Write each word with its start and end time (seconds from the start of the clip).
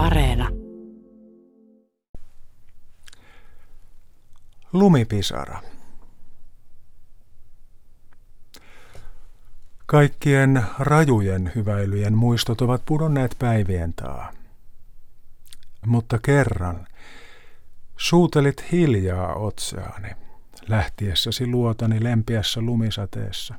Areena. 0.00 0.48
Lumipisara. 4.72 5.62
Kaikkien 9.86 10.64
rajujen 10.78 11.52
hyväilyjen 11.54 12.16
muistot 12.16 12.60
ovat 12.60 12.82
pudonneet 12.86 13.36
päivien 13.38 13.94
taa. 13.94 14.32
Mutta 15.86 16.18
kerran 16.18 16.86
suutelit 17.96 18.72
hiljaa 18.72 19.34
otseani, 19.34 20.10
lähtiessäsi 20.68 21.46
luotani 21.46 22.04
lempiässä 22.04 22.60
lumisateessa. 22.60 23.54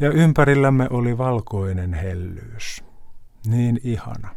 Ja 0.00 0.10
ympärillämme 0.10 0.86
oli 0.90 1.18
valkoinen 1.18 1.94
hellyys, 1.94 2.84
niin 3.46 3.80
ihana, 3.84 4.36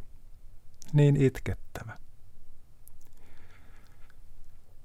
niin 0.94 1.18
itkettävä. 1.18 1.98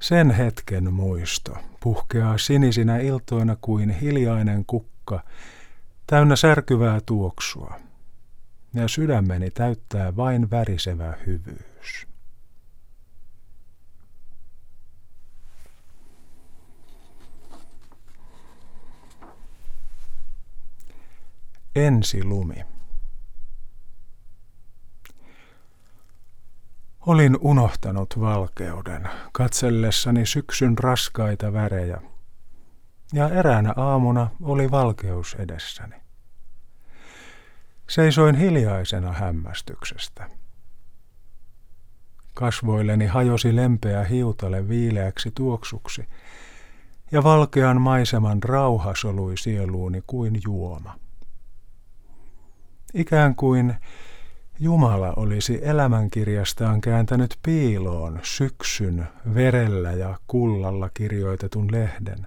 Sen 0.01 0.31
hetken 0.31 0.93
muisto 0.93 1.57
puhkeaa 1.81 2.39
sinisinä 2.39 2.99
iltoina 2.99 3.57
kuin 3.61 3.91
hiljainen 3.91 4.65
kukka, 4.67 5.25
täynnä 6.07 6.37
särkyvää 6.37 7.01
tuoksua, 7.07 7.81
ja 8.75 8.89
sydämeni 8.89 9.51
täyttää 9.51 10.17
vain 10.17 10.51
värisevä 10.51 11.15
hyvyys. 11.27 12.07
Ensi 21.77 22.25
lumi. 22.25 22.74
Olin 27.07 27.39
unohtanut 27.41 28.21
valkeuden 28.21 29.09
katsellessani 29.33 30.27
syksyn 30.27 30.79
raskaita 30.79 31.53
värejä, 31.53 32.01
ja 33.13 33.29
eräänä 33.29 33.73
aamuna 33.77 34.31
oli 34.43 34.71
valkeus 34.71 35.35
edessäni. 35.39 35.97
Seisoin 37.89 38.35
hiljaisena 38.35 39.13
hämmästyksestä. 39.13 40.31
Kasvoilleni 42.35 43.07
hajosi 43.07 43.57
lempeä 43.57 44.05
hiutale 44.05 44.69
viileäksi 44.69 45.31
tuoksuksi, 45.35 46.09
ja 47.13 47.25
valkean 47.25 47.81
maiseman 47.81 48.43
rauha 48.43 48.95
solui 48.97 49.39
sieluuni 49.39 50.03
kuin 50.07 50.41
juoma. 50.45 50.99
Ikään 52.95 53.35
kuin 53.35 53.75
Jumala 54.61 55.13
olisi 55.17 55.61
elämänkirjastaan 55.63 56.81
kääntänyt 56.81 57.39
piiloon 57.43 58.21
syksyn 58.23 59.07
verellä 59.35 59.93
ja 59.93 60.19
kullalla 60.27 60.91
kirjoitetun 60.95 61.73
lehden 61.73 62.27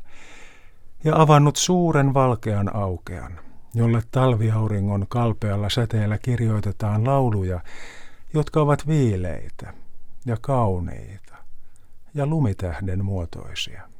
ja 1.03 1.21
avannut 1.21 1.55
suuren 1.55 2.13
valkean 2.13 2.75
aukean, 2.75 3.39
jolle 3.73 4.03
talviauringon 4.11 5.05
kalpealla 5.09 5.69
säteellä 5.69 6.17
kirjoitetaan 6.17 7.07
lauluja, 7.07 7.59
jotka 8.33 8.61
ovat 8.61 8.87
viileitä 8.87 9.73
ja 10.25 10.37
kauniita 10.41 11.35
ja 12.13 12.25
lumitähden 12.25 13.05
muotoisia. 13.05 13.96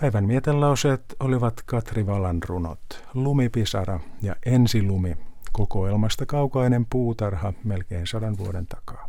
Päivän 0.00 0.24
mietelauseet 0.24 1.00
olivat 1.20 1.62
Katri 1.66 2.06
Valan 2.06 2.40
runot, 2.48 2.80
Lumipisara 3.14 4.00
ja 4.22 4.36
Ensilumi, 4.46 5.16
kokoelmasta 5.52 6.26
kaukainen 6.26 6.86
puutarha 6.90 7.52
melkein 7.64 8.06
sadan 8.06 8.38
vuoden 8.38 8.66
takaa. 8.66 9.08